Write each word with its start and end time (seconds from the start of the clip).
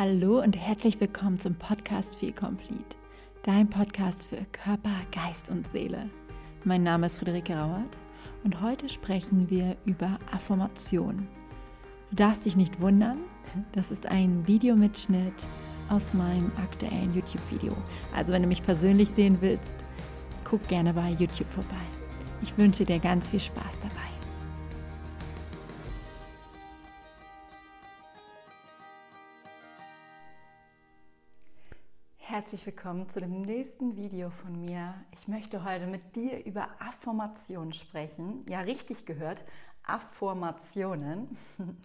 Hallo 0.00 0.40
und 0.40 0.56
herzlich 0.56 1.00
willkommen 1.00 1.40
zum 1.40 1.56
Podcast 1.56 2.14
Feel 2.14 2.32
Complete, 2.32 2.96
dein 3.42 3.68
Podcast 3.68 4.28
für 4.28 4.46
Körper, 4.52 4.92
Geist 5.10 5.48
und 5.48 5.66
Seele. 5.72 6.08
Mein 6.62 6.84
Name 6.84 7.06
ist 7.06 7.18
Friederike 7.18 7.52
Rauert 7.56 7.96
und 8.44 8.62
heute 8.62 8.88
sprechen 8.88 9.50
wir 9.50 9.76
über 9.86 10.20
Affirmation. 10.30 11.26
Du 12.10 12.14
darfst 12.14 12.44
dich 12.44 12.54
nicht 12.54 12.80
wundern, 12.80 13.18
das 13.72 13.90
ist 13.90 14.06
ein 14.06 14.46
Videomitschnitt 14.46 15.34
aus 15.88 16.14
meinem 16.14 16.52
aktuellen 16.58 17.12
YouTube-Video. 17.12 17.76
Also 18.14 18.32
wenn 18.32 18.42
du 18.42 18.48
mich 18.48 18.62
persönlich 18.62 19.08
sehen 19.08 19.38
willst, 19.40 19.74
guck 20.44 20.62
gerne 20.68 20.94
bei 20.94 21.10
YouTube 21.18 21.50
vorbei. 21.50 21.74
Ich 22.40 22.56
wünsche 22.56 22.84
dir 22.84 23.00
ganz 23.00 23.30
viel 23.30 23.40
Spaß 23.40 23.80
dabei. 23.80 24.17
Herzlich 32.38 32.64
willkommen 32.66 33.08
zu 33.08 33.18
dem 33.18 33.42
nächsten 33.42 33.96
Video 33.96 34.30
von 34.30 34.60
mir. 34.60 34.94
Ich 35.10 35.26
möchte 35.26 35.64
heute 35.64 35.88
mit 35.88 36.14
dir 36.14 36.46
über 36.46 36.68
Affirmationen 36.78 37.72
sprechen. 37.72 38.46
Ja, 38.48 38.60
richtig 38.60 39.06
gehört, 39.06 39.44
Affirmationen. 39.82 41.36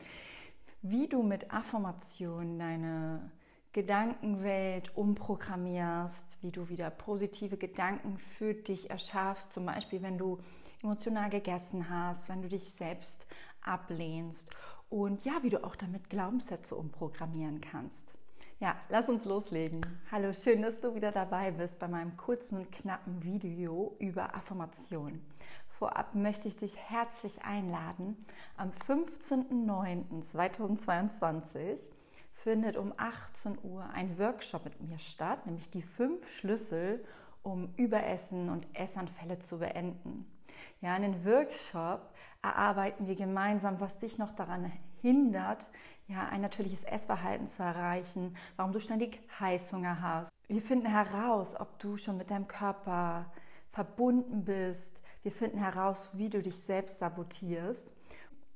Wie 0.83 1.07
du 1.07 1.23
mit 1.23 1.51
Affirmationen 1.51 2.59
deine 2.59 3.31
Gedankenwelt 3.71 4.95
umprogrammierst, 4.95 6.37
wie 6.43 6.51
du 6.51 6.69
wieder 6.69 6.91
positive 6.91 7.57
Gedanken 7.57 8.19
für 8.19 8.53
dich 8.53 8.91
erschaffst, 8.91 9.53
zum 9.53 9.65
Beispiel 9.65 10.03
wenn 10.03 10.19
du 10.19 10.37
emotional 10.83 11.31
gegessen 11.31 11.89
hast, 11.89 12.29
wenn 12.29 12.43
du 12.43 12.47
dich 12.47 12.71
selbst 12.71 13.25
ablehnst 13.63 14.47
und 14.91 15.25
ja, 15.25 15.41
wie 15.41 15.49
du 15.49 15.63
auch 15.63 15.75
damit 15.75 16.11
Glaubenssätze 16.11 16.75
umprogrammieren 16.75 17.59
kannst. 17.59 18.02
Ja, 18.63 18.75
lass 18.87 19.09
uns 19.09 19.25
loslegen. 19.25 19.85
Hallo, 20.09 20.31
schön, 20.31 20.61
dass 20.61 20.79
du 20.79 20.95
wieder 20.95 21.11
dabei 21.11 21.51
bist 21.51 21.77
bei 21.79 21.89
meinem 21.89 22.15
kurzen 22.15 22.59
und 22.59 22.71
knappen 22.71 23.21
Video 23.21 23.93
über 23.99 24.35
Affirmation. 24.35 25.21
Vorab 25.67 26.15
möchte 26.15 26.47
ich 26.47 26.55
dich 26.55 26.77
herzlich 26.77 27.43
einladen. 27.43 28.25
Am 28.55 28.71
15.09.2022 28.87 31.77
findet 32.35 32.77
um 32.77 32.93
18 32.95 33.57
Uhr 33.63 33.83
ein 33.93 34.17
Workshop 34.17 34.63
mit 34.63 34.79
mir 34.79 34.97
statt, 34.97 35.45
nämlich 35.45 35.69
die 35.69 35.81
fünf 35.81 36.25
Schlüssel, 36.29 37.03
um 37.41 37.73
Überessen 37.75 38.49
und 38.49 38.65
Essanfälle 38.73 39.39
zu 39.39 39.59
beenden. 39.59 40.25
Ja, 40.79 40.95
in 40.95 41.01
den 41.01 41.25
Workshop 41.25 41.99
erarbeiten 42.41 43.07
wir 43.07 43.15
gemeinsam, 43.15 43.81
was 43.81 43.97
dich 43.97 44.17
noch 44.17 44.31
daran 44.31 44.71
hindert, 45.01 45.67
ja, 46.07 46.27
ein 46.27 46.41
natürliches 46.41 46.83
Essverhalten 46.83 47.47
zu 47.47 47.63
erreichen, 47.63 48.35
warum 48.55 48.71
du 48.71 48.79
ständig 48.79 49.21
Heißhunger 49.39 50.01
hast. 50.01 50.31
Wir 50.47 50.61
finden 50.61 50.87
heraus, 50.87 51.55
ob 51.59 51.79
du 51.79 51.97
schon 51.97 52.17
mit 52.17 52.29
deinem 52.29 52.47
Körper 52.47 53.31
verbunden 53.71 54.43
bist. 54.45 55.01
Wir 55.23 55.31
finden 55.31 55.57
heraus, 55.57 56.09
wie 56.13 56.29
du 56.29 56.41
dich 56.41 56.59
selbst 56.59 56.99
sabotierst. 56.99 57.89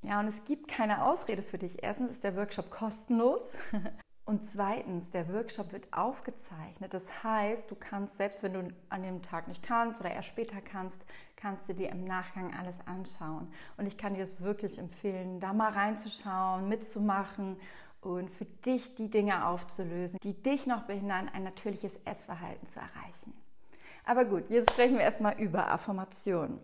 Ja, 0.04 0.20
und 0.20 0.28
es 0.28 0.46
gibt 0.46 0.68
keine 0.68 1.04
Ausrede 1.06 1.42
für 1.42 1.58
dich. 1.58 1.82
Erstens 1.82 2.12
ist 2.12 2.24
der 2.24 2.36
Workshop 2.36 2.70
kostenlos. 2.70 3.42
Und 4.28 4.44
zweitens, 4.44 5.10
der 5.12 5.34
Workshop 5.34 5.72
wird 5.72 5.88
aufgezeichnet. 5.94 6.94
Das 6.94 7.24
heißt, 7.24 7.72
du 7.72 7.76
kannst, 7.76 8.18
selbst 8.18 8.44
wenn 8.44 8.54
du 8.54 8.68
an 8.90 9.02
dem 9.02 9.22
Tag 9.22 9.48
nicht 9.48 9.64
kannst 9.64 10.02
oder 10.02 10.12
erst 10.12 10.28
später 10.28 10.60
kannst, 10.60 11.06
kannst 11.38 11.70
du 11.70 11.74
dir 11.74 11.90
im 11.90 12.04
Nachgang 12.04 12.54
alles 12.54 12.76
anschauen. 12.86 13.48
Und 13.78 13.86
ich 13.86 13.98
kann 13.98 14.16
dir 14.16 14.20
das 14.26 14.42
wirklich 14.42 14.80
empfehlen, 14.80 15.40
da 15.40 15.54
mal 15.54 15.72
reinzuschauen, 15.72 16.68
mitzumachen 16.68 17.56
und 18.02 18.30
für 18.30 18.44
dich 18.44 18.96
die 18.96 19.10
Dinge 19.10 19.48
aufzulösen, 19.48 20.20
die 20.22 20.34
dich 20.34 20.68
noch 20.68 20.82
behindern, 20.82 21.30
ein 21.30 21.44
natürliches 21.44 21.96
Essverhalten 22.04 22.68
zu 22.68 22.82
erreichen. 22.82 23.34
Aber 24.08 24.24
gut, 24.24 24.50
jetzt 24.50 24.72
sprechen 24.72 24.96
wir 24.96 25.04
erstmal 25.04 25.38
über 25.38 25.70
Affirmationen. 25.70 26.60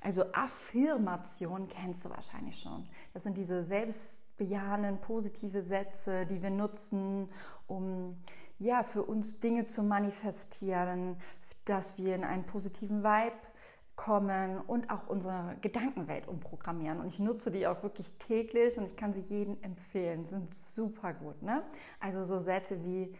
Also 0.00 0.24
Affirmation 0.32 1.68
kennst 1.68 2.06
du 2.06 2.10
wahrscheinlich 2.10 2.58
schon. 2.58 2.88
Das 3.12 3.22
sind 3.22 3.36
diese 3.36 3.62
selbstbejahenden, 3.62 4.98
positive 5.02 5.60
Sätze, 5.60 6.24
die 6.24 6.42
wir 6.42 6.48
nutzen, 6.48 7.28
um 7.66 8.16
ja, 8.58 8.82
für 8.82 9.02
uns 9.02 9.40
Dinge 9.40 9.66
zu 9.66 9.82
manifestieren, 9.82 11.18
dass 11.66 11.98
wir 11.98 12.14
in 12.14 12.24
einen 12.24 12.46
positiven 12.46 13.04
Vibe 13.04 13.36
kommen 13.94 14.58
und 14.58 14.88
auch 14.88 15.06
unsere 15.06 15.56
Gedankenwelt 15.60 16.26
umprogrammieren. 16.26 17.00
Und 17.00 17.08
ich 17.08 17.18
nutze 17.18 17.50
die 17.50 17.66
auch 17.66 17.82
wirklich 17.82 18.10
täglich 18.14 18.78
und 18.78 18.86
ich 18.86 18.96
kann 18.96 19.12
sie 19.12 19.20
jedem 19.20 19.58
empfehlen. 19.60 20.24
Sind 20.24 20.54
super 20.54 21.12
gut. 21.12 21.42
Ne? 21.42 21.62
Also 22.00 22.24
so 22.24 22.40
Sätze 22.40 22.82
wie 22.82 23.14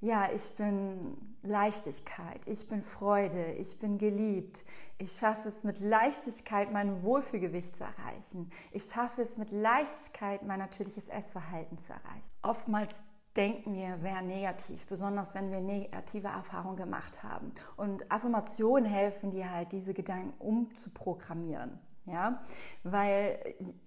ja, 0.00 0.28
ich 0.32 0.54
bin 0.56 1.16
Leichtigkeit, 1.42 2.40
ich 2.46 2.68
bin 2.68 2.82
Freude, 2.82 3.52
ich 3.52 3.78
bin 3.78 3.98
geliebt. 3.98 4.64
Ich 4.98 5.12
schaffe 5.12 5.48
es 5.48 5.64
mit 5.64 5.80
Leichtigkeit, 5.80 6.72
mein 6.72 7.02
Wohlfühlgewicht 7.02 7.76
zu 7.76 7.84
erreichen. 7.84 8.50
Ich 8.72 8.84
schaffe 8.84 9.22
es 9.22 9.38
mit 9.38 9.50
Leichtigkeit, 9.50 10.42
mein 10.42 10.58
natürliches 10.58 11.08
Essverhalten 11.08 11.78
zu 11.78 11.92
erreichen. 11.92 12.30
Oftmals 12.42 12.94
denken 13.36 13.74
wir 13.74 13.98
sehr 13.98 14.20
negativ, 14.22 14.86
besonders 14.86 15.34
wenn 15.34 15.52
wir 15.52 15.60
negative 15.60 16.28
Erfahrungen 16.28 16.76
gemacht 16.76 17.22
haben. 17.22 17.52
Und 17.76 18.10
Affirmationen 18.10 18.84
helfen 18.84 19.30
dir 19.30 19.50
halt, 19.50 19.70
diese 19.72 19.94
Gedanken 19.94 20.32
umzuprogrammieren. 20.40 21.78
Ja, 22.06 22.40
weil 22.84 23.38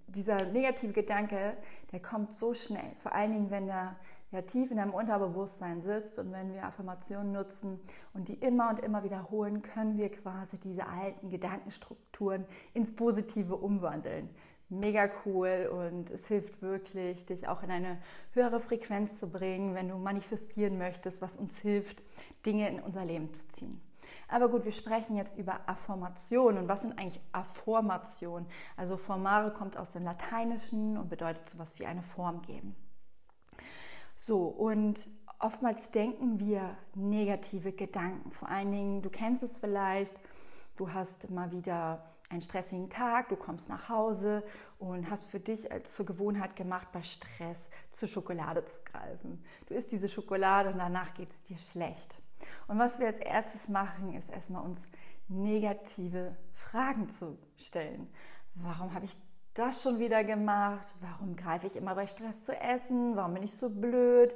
dieser 0.08 0.46
negative 0.46 0.94
Gedanke, 0.94 1.58
der 1.92 2.02
kommt 2.02 2.34
so 2.34 2.54
schnell. 2.54 2.96
Vor 3.02 3.14
allen 3.14 3.32
Dingen, 3.32 3.50
wenn 3.50 3.66
der 3.66 3.96
ja 4.32 4.42
tief 4.42 4.72
in 4.72 4.78
deinem 4.78 4.94
Unterbewusstsein 4.94 5.82
sitzt. 5.82 6.20
Und 6.20 6.32
wenn 6.32 6.54
wir 6.54 6.66
Affirmationen 6.66 7.32
nutzen 7.32 7.80
und 8.14 8.28
die 8.28 8.36
immer 8.36 8.70
und 8.70 8.80
immer 8.80 9.04
wiederholen, 9.04 9.62
können 9.62 9.98
wir 9.98 10.10
quasi 10.10 10.58
diese 10.58 10.88
alten 10.88 11.30
Gedankenstrukturen 11.30 12.46
ins 12.74 12.96
Positive 12.96 13.58
umwandeln. 13.58 14.30
Mega 14.70 15.10
cool 15.26 15.70
und 15.70 16.10
es 16.12 16.28
hilft 16.28 16.62
wirklich, 16.62 17.26
dich 17.26 17.50
auch 17.50 17.62
in 17.62 17.72
eine 17.72 17.98
höhere 18.32 18.62
Frequenz 18.62 19.20
zu 19.20 19.30
bringen, 19.30 19.76
wenn 19.76 19.90
du 19.90 19.96
manifestieren 19.98 20.78
möchtest, 20.78 21.22
was 21.22 21.36
uns 21.36 21.58
hilft, 21.58 22.02
Dinge 22.46 22.70
in 22.70 22.80
unser 22.80 23.04
Leben 23.04 23.34
zu 23.34 23.46
ziehen. 23.50 23.82
Aber 24.30 24.48
gut, 24.48 24.64
wir 24.64 24.72
sprechen 24.72 25.18
jetzt 25.18 25.38
über 25.38 25.60
Affirmation. 25.68 26.58
Und 26.58 26.70
was 26.70 26.82
sind 26.82 26.98
eigentlich 26.98 27.20
Affirmationen? 27.34 28.48
Also 28.78 28.96
formare 28.96 29.52
kommt 29.52 29.76
aus 29.76 29.90
dem 29.90 30.04
Lateinischen 30.04 30.98
und 30.98 31.10
bedeutet 31.10 31.50
sowas 31.50 31.78
wie 31.80 31.86
eine 31.86 32.02
Form 32.02 32.42
geben. 32.42 32.74
So, 34.24 34.44
und 34.46 35.08
oftmals 35.40 35.90
denken 35.90 36.40
wir 36.40 36.78
negative 36.94 37.72
Gedanken. 37.72 38.32
Vor 38.32 38.50
allen 38.50 38.72
Dingen, 38.72 39.02
du 39.02 39.10
kennst 39.10 39.42
es 39.42 39.58
vielleicht, 39.58 40.14
du 40.78 40.94
hast 40.94 41.32
mal 41.32 41.52
wieder 41.52 42.06
einen 42.30 42.42
stressigen 42.42 42.90
Tag, 42.90 43.30
du 43.30 43.36
kommst 43.36 43.68
nach 43.68 43.90
Hause 43.90 44.44
und 44.78 45.10
hast 45.10 45.26
für 45.26 45.40
dich 45.40 45.68
zur 45.86 46.06
Gewohnheit 46.06 46.56
gemacht, 46.56 46.88
bei 46.94 47.02
Stress 47.02 47.72
zur 47.92 48.08
Schokolade 48.08 48.64
zu 48.64 48.76
greifen. 48.86 49.44
Du 49.66 49.74
isst 49.74 49.92
diese 49.92 50.08
Schokolade 50.08 50.70
und 50.70 50.78
danach 50.78 51.16
geht 51.16 51.32
es 51.32 51.42
dir 51.42 51.58
schlecht. 51.58 52.16
Und 52.68 52.78
was 52.78 53.00
wir 53.00 53.08
als 53.08 53.20
erstes 53.20 53.70
machen, 53.70 54.14
ist 54.14 54.30
erstmal 54.30 54.64
uns 54.64 54.80
negative 55.28 56.38
Fragen 56.54 57.10
zu 57.10 57.40
stellen. 57.58 58.08
Warum 58.54 58.94
habe 58.94 59.06
ich 59.06 59.18
das 59.54 59.84
schon 59.84 60.00
wieder 60.00 60.24
gemacht? 60.24 60.88
Warum 61.02 61.36
greife 61.36 61.68
ich 61.68 61.76
immer 61.76 61.96
bei 61.96 62.08
Stress 62.08 62.46
zu 62.46 62.56
essen? 62.56 63.16
Warum 63.16 63.34
bin 63.34 63.44
ich 63.44 63.54
so 63.54 63.70
blöd? 63.70 64.36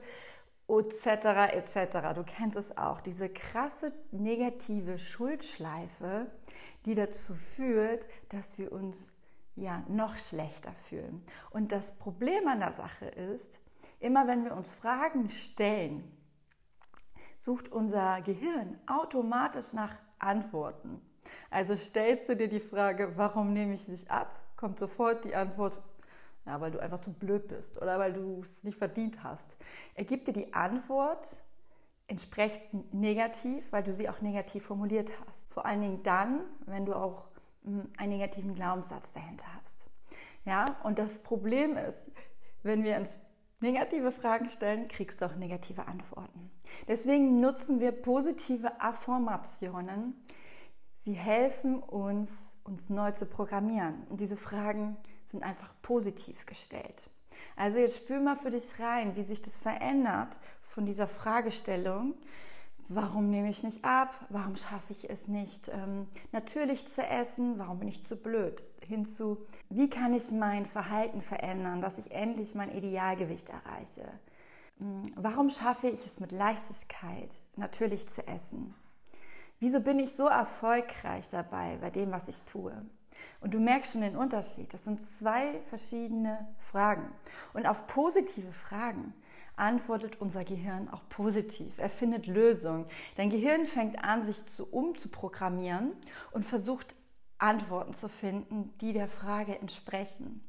Etc. 0.67 1.05
etc. 1.05 2.15
Du 2.15 2.23
kennst 2.23 2.57
es 2.57 2.77
auch, 2.77 2.99
diese 3.01 3.29
krasse 3.29 3.93
negative 4.11 4.97
Schuldschleife, 4.97 6.27
die 6.85 6.95
dazu 6.95 7.35
führt, 7.35 8.05
dass 8.29 8.57
wir 8.57 8.71
uns 8.71 9.11
ja 9.55 9.83
noch 9.87 10.17
schlechter 10.17 10.73
fühlen. 10.89 11.23
Und 11.51 11.71
das 11.71 11.95
Problem 11.97 12.47
an 12.47 12.59
der 12.59 12.71
Sache 12.71 13.05
ist, 13.05 13.59
immer 13.99 14.27
wenn 14.27 14.43
wir 14.43 14.55
uns 14.55 14.73
Fragen 14.73 15.29
stellen, 15.29 16.11
sucht 17.39 17.71
unser 17.71 18.21
Gehirn 18.21 18.79
automatisch 18.87 19.73
nach 19.73 19.95
Antworten. 20.19 21.01
Also 21.49 21.75
stellst 21.75 22.27
du 22.27 22.35
dir 22.35 22.49
die 22.49 22.59
Frage, 22.59 23.13
warum 23.17 23.53
nehme 23.53 23.73
ich 23.73 23.87
nicht 23.87 24.09
ab? 24.09 24.39
Kommt 24.65 24.79
sofort 24.79 25.23
die 25.25 25.35
Antwort, 25.35 25.77
ja, 26.47 26.59
weil 26.59 26.71
du 26.71 26.79
einfach 26.79 26.99
zu 26.99 27.13
blöd 27.13 27.47
bist 27.47 27.79
oder 27.79 27.99
weil 27.99 28.13
du 28.13 28.41
es 28.41 28.63
nicht 28.63 28.79
verdient 28.79 29.23
hast. 29.23 29.55
Er 29.93 30.05
gibt 30.05 30.27
dir 30.27 30.33
die 30.33 30.55
Antwort 30.55 31.37
entsprechend 32.07 32.91
negativ, 32.91 33.63
weil 33.71 33.83
du 33.83 33.93
sie 33.93 34.09
auch 34.09 34.21
negativ 34.21 34.65
formuliert 34.65 35.11
hast. 35.27 35.53
Vor 35.53 35.67
allen 35.67 35.81
Dingen 35.81 36.01
dann, 36.01 36.41
wenn 36.65 36.87
du 36.87 36.95
auch 36.95 37.25
hm, 37.63 37.91
einen 37.97 38.13
negativen 38.13 38.55
Glaubenssatz 38.55 39.13
dahinter 39.13 39.45
hast. 39.55 39.85
Ja, 40.45 40.77
und 40.81 40.97
das 40.97 41.19
Problem 41.19 41.77
ist, 41.77 41.99
wenn 42.63 42.83
wir 42.83 42.97
uns 42.97 43.15
negative 43.59 44.11
Fragen 44.11 44.49
stellen, 44.49 44.87
kriegst 44.87 45.21
du 45.21 45.25
auch 45.25 45.35
negative 45.35 45.87
Antworten. 45.87 46.49
Deswegen 46.87 47.39
nutzen 47.39 47.79
wir 47.79 47.91
positive 47.91 48.81
Affirmationen. 48.81 50.15
Sie 50.97 51.13
helfen 51.13 51.83
uns, 51.83 52.49
uns 52.65 52.89
neu 52.89 53.11
zu 53.11 53.25
programmieren. 53.25 54.03
Und 54.09 54.19
diese 54.19 54.37
Fragen 54.37 54.97
sind 55.25 55.43
einfach 55.43 55.73
positiv 55.81 56.45
gestellt. 56.45 57.01
Also 57.55 57.77
jetzt 57.77 57.97
spür 57.97 58.19
mal 58.19 58.35
für 58.35 58.51
dich 58.51 58.79
rein, 58.79 59.15
wie 59.15 59.23
sich 59.23 59.41
das 59.41 59.55
verändert 59.55 60.37
von 60.63 60.85
dieser 60.85 61.07
Fragestellung. 61.07 62.15
Warum 62.87 63.29
nehme 63.29 63.49
ich 63.49 63.63
nicht 63.63 63.83
ab? 63.83 64.13
Warum 64.29 64.55
schaffe 64.55 64.91
ich 64.91 65.09
es 65.09 65.27
nicht, 65.27 65.69
ähm, 65.69 66.07
natürlich 66.31 66.87
zu 66.87 67.01
essen? 67.01 67.57
Warum 67.57 67.79
bin 67.79 67.87
ich 67.87 68.05
zu 68.05 68.15
blöd? 68.15 68.61
Hinzu, 68.81 69.37
wie 69.69 69.89
kann 69.89 70.13
ich 70.13 70.29
mein 70.31 70.67
Verhalten 70.67 71.21
verändern, 71.21 71.81
dass 71.81 71.97
ich 71.97 72.11
endlich 72.11 72.53
mein 72.53 72.71
Idealgewicht 72.71 73.49
erreiche? 73.49 74.07
Hm, 74.77 75.01
warum 75.15 75.49
schaffe 75.49 75.87
ich 75.87 76.05
es 76.05 76.19
mit 76.19 76.31
Leichtigkeit, 76.31 77.39
natürlich 77.55 78.07
zu 78.07 78.27
essen? 78.27 78.75
Wieso 79.59 79.79
bin 79.79 79.99
ich 79.99 80.13
so 80.13 80.27
erfolgreich 80.27 81.29
dabei 81.29 81.77
bei 81.79 81.89
dem, 81.89 82.11
was 82.11 82.27
ich 82.27 82.43
tue? 82.43 82.73
Und 83.39 83.53
du 83.53 83.59
merkst 83.59 83.93
schon 83.93 84.01
den 84.01 84.17
Unterschied. 84.17 84.73
Das 84.73 84.83
sind 84.83 84.99
zwei 85.17 85.59
verschiedene 85.69 86.47
Fragen. 86.59 87.09
Und 87.53 87.65
auf 87.65 87.87
positive 87.87 88.51
Fragen 88.51 89.13
antwortet 89.55 90.19
unser 90.19 90.43
Gehirn 90.43 90.89
auch 90.89 91.07
positiv. 91.09 91.77
Er 91.77 91.89
findet 91.89 92.27
Lösungen. 92.27 92.85
Dein 93.15 93.29
Gehirn 93.29 93.65
fängt 93.65 94.03
an, 94.03 94.25
sich 94.25 94.45
zu 94.47 94.65
umzuprogrammieren 94.65 95.93
und 96.31 96.45
versucht 96.45 96.95
Antworten 97.37 97.93
zu 97.93 98.09
finden, 98.09 98.73
die 98.81 98.93
der 98.93 99.07
Frage 99.07 99.57
entsprechen. 99.59 100.41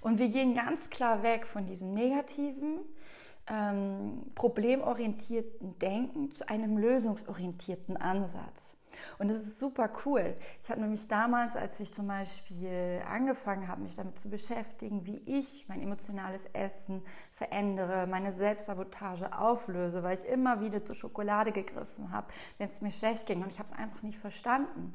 Und 0.00 0.18
wir 0.18 0.28
gehen 0.28 0.54
ganz 0.54 0.90
klar 0.90 1.22
weg 1.22 1.46
von 1.46 1.66
diesem 1.66 1.94
negativen, 1.94 2.80
ähm, 3.50 4.22
problemorientierten 4.34 5.78
Denken 5.78 6.32
zu 6.32 6.48
einem 6.48 6.78
lösungsorientierten 6.78 7.96
Ansatz. 7.96 8.76
Und 9.18 9.28
das 9.28 9.38
ist 9.38 9.58
super 9.58 9.90
cool. 10.04 10.36
Ich 10.62 10.70
habe 10.70 10.80
nämlich 10.80 11.08
damals, 11.08 11.56
als 11.56 11.80
ich 11.80 11.92
zum 11.92 12.06
Beispiel 12.06 13.02
angefangen 13.10 13.66
habe, 13.68 13.82
mich 13.82 13.96
damit 13.96 14.18
zu 14.18 14.28
beschäftigen, 14.28 15.04
wie 15.06 15.18
ich 15.26 15.66
mein 15.68 15.82
emotionales 15.82 16.46
Essen 16.52 17.02
verändere, 17.32 18.06
meine 18.06 18.32
Selbstsabotage 18.32 19.36
auflöse, 19.36 20.02
weil 20.02 20.18
ich 20.18 20.24
immer 20.26 20.60
wieder 20.60 20.84
zur 20.84 20.94
Schokolade 20.94 21.52
gegriffen 21.52 22.12
habe, 22.12 22.28
wenn 22.58 22.68
es 22.68 22.80
mir 22.80 22.92
schlecht 22.92 23.26
ging 23.26 23.42
und 23.42 23.50
ich 23.50 23.58
habe 23.58 23.70
es 23.72 23.78
einfach 23.78 24.02
nicht 24.02 24.18
verstanden. 24.18 24.94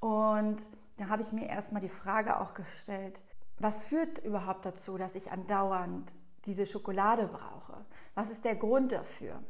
Und 0.00 0.66
da 0.98 1.08
habe 1.08 1.22
ich 1.22 1.32
mir 1.32 1.48
erstmal 1.48 1.82
die 1.82 1.88
Frage 1.88 2.40
auch 2.40 2.54
gestellt, 2.54 3.22
was 3.58 3.84
führt 3.84 4.18
überhaupt 4.18 4.66
dazu, 4.66 4.98
dass 4.98 5.14
ich 5.14 5.30
andauernd 5.30 6.12
diese 6.46 6.66
Schokolade 6.66 7.26
brauche? 7.26 7.84
Was 8.14 8.30
ist 8.30 8.44
der 8.44 8.56
Grund 8.56 8.92
dafür? 8.92 9.42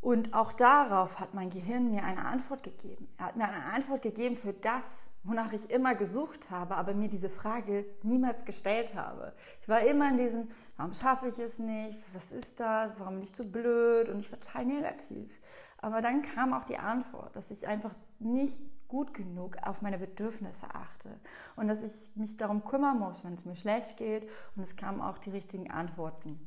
Und 0.00 0.32
auch 0.34 0.52
darauf 0.52 1.20
hat 1.20 1.34
mein 1.34 1.50
Gehirn 1.50 1.90
mir 1.90 2.04
eine 2.04 2.24
Antwort 2.24 2.62
gegeben. 2.62 3.08
Er 3.18 3.26
hat 3.26 3.36
mir 3.36 3.44
eine 3.44 3.64
Antwort 3.64 4.02
gegeben 4.02 4.36
für 4.36 4.52
das, 4.52 5.09
wonach 5.22 5.52
ich 5.52 5.70
immer 5.70 5.94
gesucht 5.94 6.50
habe, 6.50 6.76
aber 6.76 6.94
mir 6.94 7.08
diese 7.08 7.28
Frage 7.28 7.84
niemals 8.02 8.44
gestellt 8.44 8.94
habe. 8.94 9.34
Ich 9.60 9.68
war 9.68 9.80
immer 9.80 10.08
in 10.08 10.18
diesem, 10.18 10.48
warum 10.76 10.94
schaffe 10.94 11.28
ich 11.28 11.38
es 11.38 11.58
nicht? 11.58 11.98
Was 12.14 12.30
ist 12.32 12.58
das? 12.58 12.98
Warum 12.98 13.14
bin 13.14 13.24
ich 13.24 13.34
zu 13.34 13.44
blöd? 13.44 14.08
Und 14.08 14.20
ich 14.20 14.32
war 14.32 14.40
total 14.40 14.64
negativ. 14.64 15.38
Aber 15.78 16.02
dann 16.02 16.22
kam 16.22 16.52
auch 16.52 16.64
die 16.64 16.78
Antwort, 16.78 17.36
dass 17.36 17.50
ich 17.50 17.66
einfach 17.66 17.94
nicht 18.18 18.60
gut 18.88 19.14
genug 19.14 19.56
auf 19.62 19.82
meine 19.82 19.98
Bedürfnisse 19.98 20.66
achte 20.74 21.20
und 21.56 21.68
dass 21.68 21.82
ich 21.82 22.10
mich 22.16 22.36
darum 22.36 22.64
kümmern 22.64 22.98
muss, 22.98 23.24
wenn 23.24 23.34
es 23.34 23.44
mir 23.44 23.56
schlecht 23.56 23.96
geht. 23.96 24.28
Und 24.56 24.62
es 24.62 24.76
kamen 24.76 25.00
auch 25.00 25.18
die 25.18 25.30
richtigen 25.30 25.70
Antworten. 25.70 26.40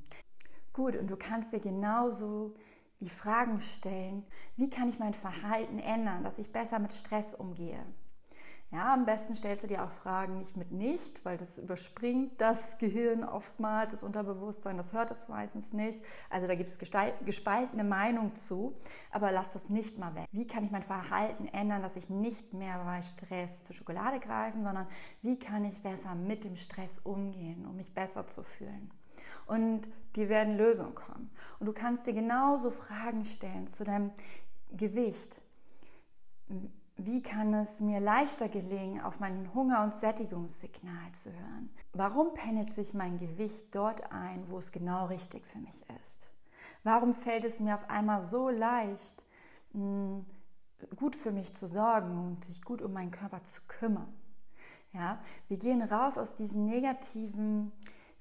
Gut, 0.73 0.95
und 0.95 1.07
du 1.07 1.15
kannst 1.15 1.51
dir 1.53 1.59
genauso 1.59 2.55
die 2.99 3.09
Fragen 3.09 3.59
stellen, 3.61 4.25
wie 4.55 4.69
kann 4.69 4.89
ich 4.89 4.99
mein 4.99 5.13
Verhalten 5.13 5.79
ändern, 5.79 6.23
dass 6.23 6.39
ich 6.39 6.51
besser 6.51 6.79
mit 6.79 6.93
Stress 6.93 7.33
umgehe. 7.33 7.83
Ja, 8.73 8.91
am 8.91 9.05
besten 9.05 9.35
stellst 9.35 9.63
du 9.63 9.67
dir 9.67 9.83
auch 9.83 9.91
Fragen 9.91 10.39
nicht 10.39 10.57
mit 10.57 10.71
nicht, 10.71 11.23
weil 11.23 11.37
das 11.37 11.59
überspringt 11.59 12.41
das 12.41 12.79
Gehirn 12.79 13.23
oftmals, 13.23 13.91
das 13.91 14.03
Unterbewusstsein, 14.03 14.77
das 14.77 14.93
hört 14.93 15.11
es 15.11 15.27
meistens 15.27 15.73
nicht. 15.73 16.03
Also 16.31 16.47
da 16.47 16.55
gibt 16.55 16.69
es 16.69 16.79
gespaltene 16.79 17.83
Meinung 17.83 18.35
zu, 18.35 18.75
aber 19.11 19.31
lass 19.31 19.51
das 19.51 19.69
nicht 19.69 19.99
mal 19.99 20.15
weg. 20.15 20.27
Wie 20.31 20.47
kann 20.47 20.65
ich 20.65 20.71
mein 20.71 20.81
Verhalten 20.81 21.47
ändern, 21.49 21.83
dass 21.83 21.95
ich 21.95 22.09
nicht 22.09 22.55
mehr 22.55 22.83
bei 22.83 23.03
Stress 23.03 23.63
zur 23.63 23.75
Schokolade 23.75 24.19
greife, 24.19 24.57
sondern 24.57 24.87
wie 25.21 25.37
kann 25.37 25.65
ich 25.65 25.83
besser 25.83 26.15
mit 26.15 26.43
dem 26.43 26.55
Stress 26.55 26.97
umgehen, 26.97 27.67
um 27.67 27.75
mich 27.75 27.93
besser 27.93 28.27
zu 28.27 28.41
fühlen? 28.41 28.89
und 29.45 29.87
die 30.15 30.29
werden 30.29 30.57
Lösungen 30.57 30.95
kommen. 30.95 31.29
Und 31.59 31.65
du 31.65 31.73
kannst 31.73 32.07
dir 32.07 32.13
genauso 32.13 32.71
Fragen 32.71 33.25
stellen 33.25 33.67
zu 33.67 33.83
deinem 33.83 34.11
Gewicht. 34.71 35.41
Wie 37.05 37.21
kann 37.21 37.53
es 37.53 37.81
mir 37.81 37.99
leichter 37.99 38.47
gelingen, 38.47 39.01
auf 39.01 39.19
mein 39.19 39.53
Hunger- 39.53 39.83
und 39.83 39.99
Sättigungssignal 39.99 41.11
zu 41.11 41.33
hören? 41.33 41.69
Warum 41.91 42.33
pendelt 42.33 42.73
sich 42.73 42.93
mein 42.93 43.17
Gewicht 43.17 43.75
dort 43.75 44.09
ein, 44.13 44.49
wo 44.49 44.57
es 44.57 44.71
genau 44.71 45.07
richtig 45.07 45.45
für 45.45 45.57
mich 45.57 45.83
ist? 46.01 46.29
Warum 46.85 47.13
fällt 47.13 47.43
es 47.43 47.59
mir 47.59 47.75
auf 47.75 47.89
einmal 47.89 48.23
so 48.23 48.47
leicht, 48.47 49.25
hm, 49.73 50.25
gut 50.95 51.17
für 51.17 51.33
mich 51.33 51.53
zu 51.53 51.67
sorgen 51.67 52.17
und 52.17 52.45
sich 52.45 52.61
gut 52.61 52.81
um 52.81 52.93
meinen 52.93 53.11
Körper 53.11 53.43
zu 53.43 53.59
kümmern? 53.67 54.13
Ja, 54.93 55.19
wir 55.49 55.57
gehen 55.57 55.81
raus 55.81 56.17
aus 56.17 56.35
diesen 56.35 56.63
negativen 56.63 57.73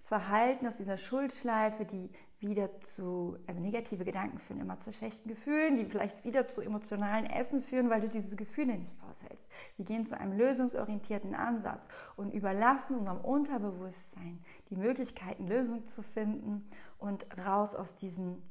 Verhalten, 0.02 0.66
aus 0.66 0.78
dieser 0.78 0.96
Schuldschleife, 0.96 1.84
die 1.84 2.10
wieder 2.42 2.80
zu, 2.80 3.36
also 3.46 3.60
negative 3.60 4.04
Gedanken 4.04 4.38
führen 4.38 4.60
immer 4.60 4.78
zu 4.78 4.92
schlechten 4.92 5.28
Gefühlen, 5.28 5.76
die 5.76 5.84
vielleicht 5.84 6.24
wieder 6.24 6.48
zu 6.48 6.60
emotionalen 6.60 7.26
Essen 7.26 7.62
führen, 7.62 7.90
weil 7.90 8.00
du 8.00 8.08
diese 8.08 8.36
Gefühle 8.36 8.76
nicht 8.76 8.96
aushältst. 9.10 9.48
Wir 9.76 9.84
gehen 9.84 10.04
zu 10.04 10.18
einem 10.18 10.36
lösungsorientierten 10.36 11.34
Ansatz 11.34 11.86
und 12.16 12.32
überlassen 12.32 12.96
unserem 12.96 13.20
Unterbewusstsein 13.20 14.42
die 14.70 14.76
Möglichkeiten, 14.76 15.46
Lösungen 15.46 15.86
zu 15.86 16.02
finden 16.02 16.66
und 16.98 17.26
raus 17.38 17.74
aus 17.74 17.94
diesem 17.94 18.42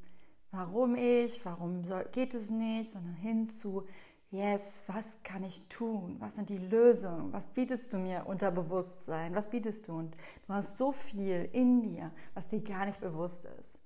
Warum 0.54 0.96
ich, 0.96 1.46
warum 1.46 1.86
soll, 1.86 2.06
geht 2.12 2.34
es 2.34 2.50
nicht, 2.50 2.92
sondern 2.92 3.14
hin 3.14 3.48
zu 3.48 3.88
yes, 4.32 4.84
was 4.88 5.18
kann 5.24 5.44
ich 5.44 5.68
tun? 5.70 6.16
Was 6.20 6.36
sind 6.36 6.50
die 6.50 6.58
Lösungen? 6.58 7.32
Was 7.32 7.48
bietest 7.48 7.94
du 7.94 7.98
mir 7.98 8.26
unter 8.26 8.52
Bewusstsein? 8.52 9.36
Was 9.36 9.50
bietest 9.50 9.88
du? 9.88 9.94
Und 9.94 10.16
du 10.48 10.54
hast 10.54 10.78
so 10.78 10.92
viel 10.92 11.50
in 11.54 11.82
dir, 11.82 12.12
was 12.34 12.48
dir 12.48 12.62
gar 12.62 12.86
nicht 12.86 13.00
bewusst 13.00 13.46
ist. 13.60 13.81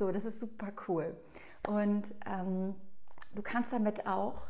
So, 0.00 0.10
das 0.10 0.24
ist 0.24 0.40
super 0.40 0.72
cool. 0.88 1.14
Und 1.68 2.14
ähm, 2.24 2.74
du 3.34 3.42
kannst 3.42 3.70
damit 3.70 4.06
auch 4.06 4.46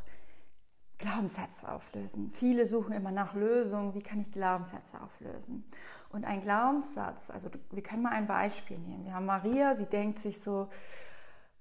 Glaubenssätze 0.98 1.68
auflösen. 1.68 2.30
Viele 2.32 2.68
suchen 2.68 2.92
immer 2.92 3.10
nach 3.10 3.34
Lösungen, 3.34 3.92
wie 3.94 4.00
kann 4.00 4.20
ich 4.20 4.30
Glaubenssätze 4.30 5.00
auflösen? 5.00 5.64
Und 6.10 6.24
ein 6.24 6.40
Glaubenssatz, 6.40 7.30
also 7.30 7.50
wir 7.72 7.82
können 7.82 8.02
mal 8.02 8.12
ein 8.12 8.28
Beispiel 8.28 8.78
nehmen. 8.78 9.04
Wir 9.04 9.14
haben 9.14 9.26
Maria, 9.26 9.74
sie 9.74 9.86
denkt 9.86 10.20
sich 10.20 10.40
so, 10.40 10.68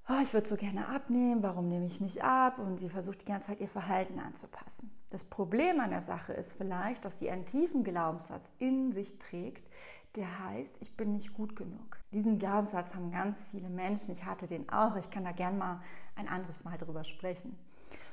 oh, 0.08 0.22
ich 0.22 0.36
würde 0.36 0.48
so 0.48 0.56
gerne 0.56 0.88
abnehmen, 0.88 1.42
warum 1.42 1.68
nehme 1.68 1.88
ich 1.88 2.00
nicht 2.00 2.24
ab? 2.24 2.60
Und 2.60 2.78
sie 2.78 2.90
versucht 2.90 3.24
die 3.24 3.26
ganze 3.26 3.48
Zeit 3.48 3.60
ihr 3.60 3.70
Verhalten 3.70 4.20
anzupassen. 4.20 4.92
Das 5.10 5.24
Problem 5.24 5.80
an 5.80 5.90
der 5.90 6.02
Sache 6.02 6.34
ist 6.34 6.54
vielleicht, 6.54 7.06
dass 7.06 7.18
sie 7.18 7.32
einen 7.32 7.48
tiefen 7.48 7.84
Glaubenssatz 7.84 8.52
in 8.60 8.92
sich 8.92 9.18
trägt, 9.18 9.68
der 10.16 10.46
heißt, 10.46 10.78
ich 10.80 10.96
bin 10.96 11.14
nicht 11.14 11.34
gut 11.34 11.56
genug. 11.56 11.99
Diesen 12.12 12.40
Glaubenssatz 12.40 12.96
haben 12.96 13.12
ganz 13.12 13.46
viele 13.46 13.70
Menschen. 13.70 14.14
Ich 14.14 14.26
hatte 14.26 14.48
den 14.48 14.70
auch. 14.70 14.96
Ich 14.96 15.12
kann 15.12 15.24
da 15.24 15.32
gern 15.32 15.58
mal 15.58 15.82
ein 16.16 16.28
anderes 16.28 16.64
Mal 16.64 16.78
drüber 16.78 17.04
sprechen. 17.04 17.58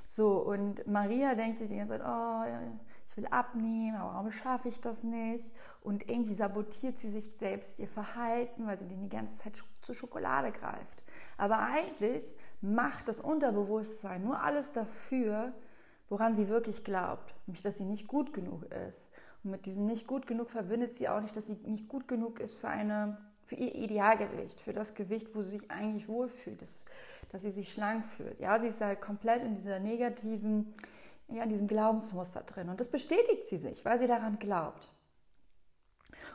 So, 0.05 0.39
und 0.39 0.87
Maria 0.87 1.35
denkt 1.35 1.59
sich 1.59 1.69
die 1.69 1.77
ganze 1.77 1.99
Zeit, 1.99 2.07
oh, 2.07 2.45
ich 3.09 3.17
will 3.17 3.27
abnehmen, 3.27 3.97
aber 3.97 4.15
warum 4.15 4.31
schaffe 4.31 4.69
ich 4.69 4.81
das 4.81 5.03
nicht? 5.03 5.55
Und 5.83 6.09
irgendwie 6.11 6.35
sabotiert 6.35 6.99
sie 6.99 7.11
sich 7.11 7.31
selbst 7.37 7.79
ihr 7.79 7.89
Verhalten, 7.89 8.67
weil 8.67 8.79
sie 8.79 8.87
die 8.87 9.09
ganze 9.09 9.39
Zeit 9.39 9.63
zur 9.83 9.95
Schokolade 9.95 10.53
greift. 10.53 11.05
Aber 11.39 11.59
eigentlich 11.59 12.35
macht 12.61 13.09
das 13.09 13.21
Unterbewusstsein 13.21 14.23
nur 14.23 14.43
alles 14.43 14.73
dafür, 14.73 15.53
woran 16.09 16.37
sie 16.37 16.49
wirklich 16.49 16.85
glaubt, 16.85 17.35
nämlich 17.47 17.63
dass 17.63 17.79
sie 17.79 17.85
nicht 17.85 18.07
gut 18.07 18.33
genug 18.33 18.65
ist. 18.65 19.09
Und 19.43 19.51
mit 19.51 19.67
diesem 19.67 19.87
nicht 19.87 20.07
gut 20.07 20.27
genug 20.27 20.51
verbindet 20.51 20.95
sie 20.95 21.09
auch 21.09 21.21
nicht, 21.21 21.37
dass 21.37 21.47
sie 21.47 21.55
nicht 21.65 21.89
gut 21.89 22.07
genug 22.09 22.39
ist 22.39 22.57
für 22.57 22.69
eine 22.69 23.19
für 23.47 23.55
ihr 23.55 23.75
Idealgewicht, 23.75 24.61
für 24.61 24.73
das 24.73 24.95
Gewicht, 24.95 25.35
wo 25.35 25.43
sie 25.43 25.59
sich 25.59 25.71
eigentlich 25.71 26.09
wohlfühlt, 26.09 26.61
dass, 26.61 26.81
dass 27.31 27.43
sie 27.43 27.51
sich 27.51 27.73
schlank 27.73 28.05
fühlt. 28.05 28.39
Ja, 28.41 28.59
sie 28.59 28.69
ist 28.69 28.81
halt 28.81 29.01
komplett 29.01 29.43
in 29.43 29.55
dieser 29.55 29.79
negativen, 29.79 30.75
ja, 31.29 31.45
in 31.45 31.49
diesem 31.49 31.67
Glaubensmuster 31.67 32.43
drin. 32.43 32.69
Und 32.69 32.81
das 32.81 32.89
bestätigt 32.89 33.47
sie 33.47 33.57
sich, 33.57 33.85
weil 33.85 33.99
sie 33.99 34.07
daran 34.07 34.39
glaubt. 34.39 34.93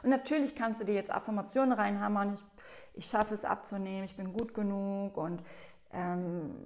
Und 0.04 0.10
natürlich 0.10 0.56
kannst 0.56 0.82
du 0.82 0.86
dir 0.86 0.96
jetzt 0.96 1.12
Affirmationen 1.12 1.74
reinhammern, 1.74 2.34
ich 2.34 2.42
ich 2.94 3.06
schaffe 3.06 3.34
es 3.34 3.46
abzunehmen, 3.46 4.04
ich 4.04 4.16
bin 4.16 4.34
gut 4.34 4.54
genug 4.54 5.18
und, 5.18 5.42
ähm, 5.94 6.66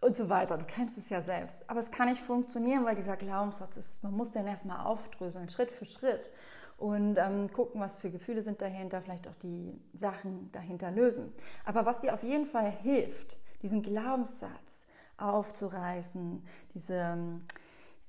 und 0.00 0.16
so 0.16 0.28
weiter. 0.28 0.58
Du 0.58 0.64
kennst 0.64 0.98
es 0.98 1.08
ja 1.08 1.22
selbst. 1.22 1.68
Aber 1.68 1.80
es 1.80 1.90
kann 1.90 2.08
nicht 2.08 2.20
funktionieren, 2.20 2.84
weil 2.84 2.96
dieser 2.96 3.16
Glaubenssatz 3.16 3.76
ist, 3.76 4.02
man 4.02 4.12
muss 4.12 4.30
den 4.30 4.46
erstmal 4.46 4.84
aufdröseln, 4.84 5.48
Schritt 5.48 5.70
für 5.70 5.86
Schritt 5.86 6.30
und 6.76 7.16
ähm, 7.16 7.52
gucken, 7.52 7.80
was 7.80 7.98
für 7.98 8.10
Gefühle 8.10 8.42
sind 8.42 8.60
dahinter, 8.60 9.00
vielleicht 9.00 9.28
auch 9.28 9.34
die 9.36 9.80
Sachen 9.94 10.50
dahinter 10.52 10.90
lösen. 10.90 11.32
Aber 11.64 11.86
was 11.86 12.00
dir 12.00 12.14
auf 12.14 12.22
jeden 12.22 12.46
Fall 12.46 12.70
hilft, 12.70 13.38
diesen 13.62 13.82
Glaubenssatz 13.82 14.86
aufzureißen, 15.16 16.42
diese 16.74 17.38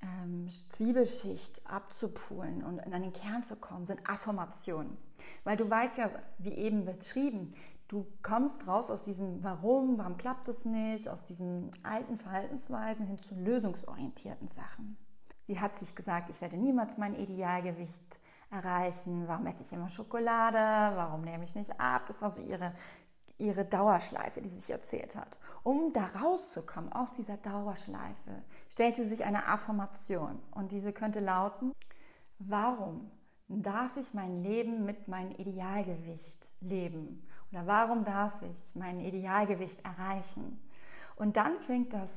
ähm, 0.02 0.48
Zwiebelschicht 0.48 1.66
abzupulen 1.66 2.62
und 2.62 2.78
in 2.78 2.92
einen 2.92 3.12
Kern 3.12 3.42
zu 3.42 3.56
kommen, 3.56 3.86
sind 3.86 4.08
Affirmationen. 4.08 4.96
Weil 5.44 5.56
du 5.56 5.68
weißt 5.68 5.98
ja, 5.98 6.10
wie 6.38 6.52
eben 6.52 6.84
beschrieben, 6.84 7.52
du 7.88 8.06
kommst 8.22 8.66
raus 8.66 8.90
aus 8.90 9.02
diesem 9.02 9.42
Warum, 9.42 9.96
warum 9.96 10.18
klappt 10.18 10.48
es 10.48 10.66
nicht, 10.66 11.08
aus 11.08 11.22
diesen 11.22 11.70
alten 11.82 12.18
Verhaltensweisen 12.18 13.06
hin 13.06 13.18
zu 13.18 13.34
lösungsorientierten 13.34 14.48
Sachen. 14.48 14.98
Sie 15.46 15.58
hat 15.58 15.78
sich 15.78 15.96
gesagt, 15.96 16.28
ich 16.28 16.42
werde 16.42 16.58
niemals 16.58 16.98
mein 16.98 17.14
Idealgewicht 17.14 18.17
erreichen. 18.50 19.26
Warum 19.26 19.46
esse 19.46 19.62
ich 19.62 19.72
immer 19.72 19.88
Schokolade? 19.88 20.96
Warum 20.96 21.22
nehme 21.22 21.44
ich 21.44 21.54
nicht 21.54 21.78
ab? 21.80 22.06
Das 22.06 22.22
war 22.22 22.30
so 22.30 22.40
ihre, 22.40 22.72
ihre 23.38 23.64
Dauerschleife, 23.64 24.40
die 24.40 24.48
sie 24.48 24.60
sich 24.60 24.70
erzählt 24.70 25.16
hat. 25.16 25.38
Um 25.62 25.92
da 25.92 26.06
rauszukommen 26.20 26.92
aus 26.92 27.12
dieser 27.12 27.36
Dauerschleife, 27.36 28.42
stellte 28.70 29.02
sie 29.02 29.10
sich 29.10 29.24
eine 29.24 29.46
Affirmation. 29.46 30.38
Und 30.50 30.72
diese 30.72 30.92
könnte 30.92 31.20
lauten, 31.20 31.72
warum 32.38 33.10
darf 33.48 33.96
ich 33.96 34.14
mein 34.14 34.42
Leben 34.42 34.84
mit 34.84 35.08
meinem 35.08 35.32
Idealgewicht 35.32 36.50
leben? 36.60 37.26
Oder 37.50 37.66
warum 37.66 38.04
darf 38.04 38.42
ich 38.42 38.74
mein 38.74 39.00
Idealgewicht 39.00 39.84
erreichen? 39.84 40.60
Und 41.16 41.36
dann 41.36 41.58
fängt 41.60 41.92
das 41.92 42.12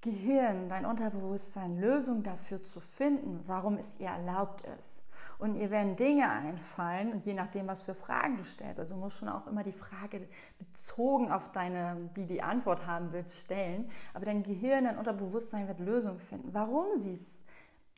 Gehirn, 0.00 0.68
dein 0.68 0.84
Unterbewusstsein, 0.84 1.78
Lösungen 1.78 2.24
dafür 2.24 2.62
zu 2.64 2.80
finden, 2.80 3.44
warum 3.46 3.76
es 3.76 4.00
ihr 4.00 4.08
erlaubt 4.08 4.62
ist. 4.78 5.04
Und 5.42 5.56
ihr 5.56 5.70
werden 5.72 5.96
Dinge 5.96 6.30
einfallen 6.30 7.12
und 7.12 7.26
je 7.26 7.34
nachdem, 7.34 7.66
was 7.66 7.82
für 7.82 7.94
Fragen 7.94 8.36
du 8.36 8.44
stellst, 8.44 8.78
also 8.78 8.94
du 8.94 9.00
musst 9.00 9.16
schon 9.16 9.28
auch 9.28 9.48
immer 9.48 9.64
die 9.64 9.72
Frage 9.72 10.28
bezogen 10.58 11.32
auf 11.32 11.50
deine, 11.50 12.10
die 12.14 12.26
die 12.26 12.42
Antwort 12.42 12.86
haben 12.86 13.12
willst, 13.12 13.40
stellen. 13.40 13.90
Aber 14.14 14.24
dein 14.24 14.44
Gehirn, 14.44 14.84
dein 14.84 14.98
Unterbewusstsein 14.98 15.66
wird 15.66 15.80
Lösungen 15.80 16.20
finden, 16.20 16.54
warum 16.54 16.86
sie 16.96 17.14
es 17.14 17.42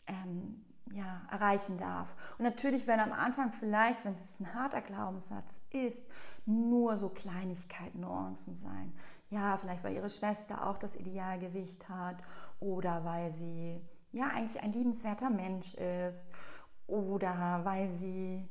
ähm, 0.06 0.64
ja, 0.94 1.20
erreichen 1.30 1.78
darf. 1.78 2.16
Und 2.38 2.44
natürlich 2.44 2.86
werden 2.86 3.00
am 3.00 3.12
Anfang 3.12 3.52
vielleicht, 3.52 4.02
wenn 4.06 4.14
es 4.14 4.40
ein 4.40 4.54
harter 4.54 4.80
Glaubenssatz 4.80 5.44
ist, 5.70 6.02
nur 6.46 6.96
so 6.96 7.10
Kleinigkeiten, 7.10 8.00
Nuancen 8.00 8.56
sein 8.56 8.94
ja, 9.34 9.58
vielleicht 9.58 9.82
weil 9.84 9.94
ihre 9.94 10.08
Schwester 10.08 10.66
auch 10.66 10.78
das 10.78 10.94
Idealgewicht 10.96 11.88
hat 11.88 12.16
oder 12.60 13.04
weil 13.04 13.32
sie 13.32 13.80
ja 14.12 14.28
eigentlich 14.28 14.62
ein 14.62 14.72
liebenswerter 14.72 15.30
Mensch 15.30 15.74
ist 15.74 16.26
oder 16.86 17.60
weil 17.64 17.90
sie 17.90 18.48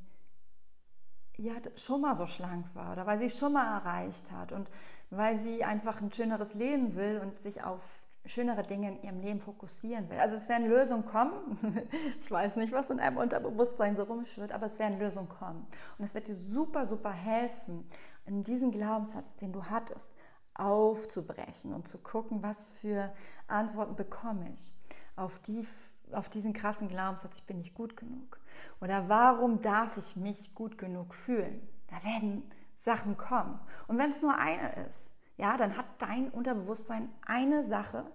ja 1.37 1.53
schon 1.75 2.01
mal 2.01 2.15
so 2.15 2.25
schlank 2.25 2.65
war 2.73 2.93
oder 2.93 3.05
weil 3.05 3.19
sie 3.19 3.29
schon 3.29 3.53
mal 3.53 3.79
erreicht 3.79 4.31
hat 4.31 4.51
und 4.51 4.69
weil 5.09 5.39
sie 5.39 5.63
einfach 5.63 6.01
ein 6.01 6.11
schöneres 6.11 6.53
Leben 6.53 6.95
will 6.95 7.19
und 7.19 7.39
sich 7.39 7.63
auf 7.63 7.81
schönere 8.25 8.63
Dinge 8.63 8.89
in 8.89 9.03
ihrem 9.03 9.19
Leben 9.19 9.41
fokussieren 9.41 10.09
will. 10.09 10.17
Also 10.19 10.35
es 10.35 10.47
werden 10.47 10.67
Lösungen 10.67 11.05
kommen. 11.05 11.57
Ich 12.21 12.31
weiß 12.31 12.55
nicht, 12.55 12.71
was 12.71 12.89
in 12.89 12.99
einem 12.99 13.17
Unterbewusstsein 13.17 13.97
so 13.97 14.03
rumschwirrt, 14.03 14.53
aber 14.53 14.67
es 14.67 14.79
werden 14.79 14.97
Lösungen 14.97 15.27
kommen. 15.27 15.67
Und 15.97 16.05
es 16.05 16.13
wird 16.13 16.27
dir 16.27 16.35
super, 16.35 16.85
super 16.85 17.11
helfen, 17.11 17.85
in 18.25 18.43
diesen 18.43 18.71
Glaubenssatz, 18.71 19.35
den 19.35 19.51
du 19.51 19.65
hattest, 19.65 20.09
aufzubrechen 20.53 21.73
und 21.73 21.87
zu 21.87 21.97
gucken, 21.97 22.41
was 22.43 22.71
für 22.71 23.11
Antworten 23.47 23.95
bekomme 23.95 24.51
ich 24.53 24.71
auf, 25.15 25.39
die, 25.39 25.67
auf 26.11 26.29
diesen 26.29 26.53
krassen 26.53 26.89
Glaubenssatz, 26.89 27.35
ich 27.35 27.43
bin 27.43 27.57
nicht 27.57 27.73
gut 27.73 27.97
genug. 27.97 28.39
Oder 28.81 29.09
warum 29.09 29.61
darf 29.61 29.97
ich 29.97 30.15
mich 30.15 30.53
gut 30.53 30.77
genug 30.77 31.15
fühlen? 31.15 31.67
Da 31.87 32.03
werden 32.03 32.43
Sachen 32.73 33.17
kommen. 33.17 33.59
Und 33.87 33.97
wenn 33.97 34.11
es 34.11 34.21
nur 34.21 34.37
eine 34.37 34.85
ist, 34.87 35.13
ja, 35.37 35.57
dann 35.57 35.77
hat 35.77 35.85
dein 35.99 36.29
Unterbewusstsein 36.29 37.09
eine 37.25 37.63
Sache, 37.63 38.05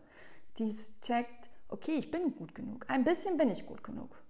die 0.58 0.68
es 0.68 0.98
checkt, 1.00 1.50
okay, 1.68 1.96
ich 1.98 2.10
bin 2.10 2.34
gut 2.36 2.54
genug. 2.54 2.84
Ein 2.88 3.04
bisschen 3.04 3.36
bin 3.36 3.50
ich 3.50 3.66
gut 3.66 3.82
genug. 3.82 4.22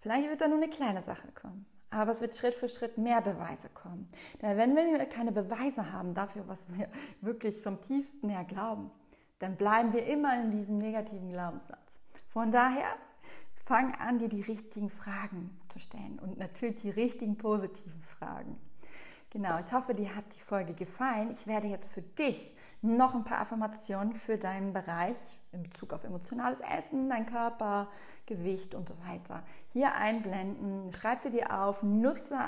Vielleicht 0.00 0.28
wird 0.28 0.40
da 0.40 0.48
nur 0.48 0.58
eine 0.58 0.68
kleine 0.68 1.02
Sache 1.02 1.28
kommen. 1.32 1.66
Aber 1.90 2.10
es 2.10 2.20
wird 2.20 2.36
Schritt 2.36 2.54
für 2.54 2.68
Schritt 2.68 2.98
mehr 2.98 3.20
Beweise 3.20 3.68
kommen. 3.68 4.10
Denn 4.42 4.56
wenn 4.58 4.74
wir 4.74 5.06
keine 5.06 5.30
Beweise 5.32 5.92
haben 5.92 6.12
dafür, 6.12 6.48
was 6.48 6.66
wir 6.76 6.88
wirklich 7.20 7.62
vom 7.62 7.80
tiefsten 7.80 8.28
her 8.28 8.44
glauben, 8.44 8.90
dann 9.38 9.56
bleiben 9.56 9.92
wir 9.92 10.04
immer 10.06 10.40
in 10.40 10.50
diesem 10.50 10.78
negativen 10.78 11.30
Glaubenssatz. 11.30 11.83
Von 12.34 12.50
daher, 12.50 12.96
fang 13.64 13.94
an, 13.94 14.18
dir 14.18 14.28
die 14.28 14.42
richtigen 14.42 14.90
Fragen 14.90 15.56
zu 15.68 15.78
stellen 15.78 16.18
und 16.18 16.36
natürlich 16.36 16.82
die 16.82 16.90
richtigen 16.90 17.38
positiven 17.38 18.02
Fragen. 18.02 18.58
Genau, 19.34 19.58
ich 19.58 19.72
hoffe, 19.72 19.96
dir 19.96 20.14
hat 20.14 20.26
die 20.36 20.40
Folge 20.42 20.74
gefallen. 20.74 21.32
Ich 21.32 21.48
werde 21.48 21.66
jetzt 21.66 21.92
für 21.92 22.02
dich 22.02 22.54
noch 22.82 23.16
ein 23.16 23.24
paar 23.24 23.40
Affirmationen 23.40 24.14
für 24.14 24.38
deinen 24.38 24.72
Bereich 24.72 25.16
in 25.50 25.64
Bezug 25.64 25.92
auf 25.92 26.04
emotionales 26.04 26.60
Essen, 26.60 27.10
dein 27.10 27.26
Körper, 27.26 27.88
Gewicht 28.26 28.76
und 28.76 28.88
so 28.88 28.94
weiter 29.08 29.42
hier 29.72 29.92
einblenden. 29.96 30.92
Schreib 30.92 31.20
sie 31.20 31.30
dir 31.30 31.52
auf, 31.60 31.82
nutze 31.82 32.38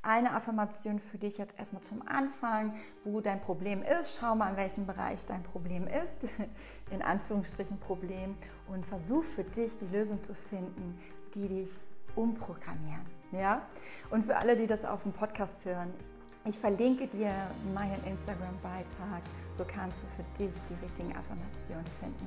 eine 0.00 0.32
Affirmation 0.32 1.00
für 1.00 1.18
dich 1.18 1.36
jetzt 1.36 1.58
erstmal 1.58 1.82
zum 1.82 2.00
Anfang, 2.08 2.76
wo 3.04 3.20
dein 3.20 3.42
Problem 3.42 3.82
ist. 3.82 4.16
Schau 4.18 4.34
mal, 4.34 4.52
in 4.52 4.56
welchem 4.56 4.86
Bereich 4.86 5.26
dein 5.26 5.42
Problem 5.42 5.86
ist, 5.86 6.24
in 6.90 7.02
Anführungsstrichen 7.02 7.78
Problem, 7.78 8.38
und 8.68 8.86
versuch 8.86 9.22
für 9.22 9.44
dich 9.44 9.76
die 9.76 9.94
Lösung 9.94 10.22
zu 10.22 10.34
finden, 10.34 10.98
die 11.34 11.46
dich 11.46 11.76
umprogrammieren. 12.16 13.04
Ja? 13.32 13.60
Und 14.08 14.24
für 14.24 14.38
alle, 14.38 14.56
die 14.56 14.66
das 14.66 14.86
auf 14.86 15.02
dem 15.02 15.12
Podcast 15.12 15.66
hören, 15.66 15.92
ich 16.44 16.58
verlinke 16.58 17.06
dir 17.06 17.32
meinen 17.72 18.02
Instagram-Beitrag, 18.04 19.22
so 19.52 19.64
kannst 19.66 20.02
du 20.02 20.06
für 20.16 20.42
dich 20.42 20.54
die 20.68 20.84
richtigen 20.84 21.14
Affirmationen 21.16 21.86
finden. 22.00 22.26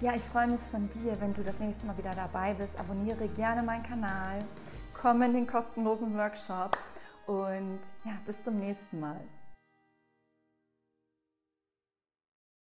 Ja, 0.00 0.14
ich 0.14 0.22
freue 0.22 0.48
mich 0.48 0.60
von 0.60 0.88
dir, 0.90 1.20
wenn 1.20 1.34
du 1.34 1.42
das 1.42 1.58
nächste 1.58 1.86
Mal 1.86 1.96
wieder 1.96 2.14
dabei 2.14 2.54
bist. 2.54 2.78
Abonniere 2.78 3.28
gerne 3.28 3.62
meinen 3.62 3.82
Kanal, 3.82 4.44
komm 4.92 5.22
in 5.22 5.32
den 5.32 5.46
kostenlosen 5.46 6.16
Workshop 6.16 6.76
und 7.26 7.80
ja, 8.04 8.12
bis 8.26 8.42
zum 8.42 8.58
nächsten 8.58 9.00
Mal. 9.00 9.20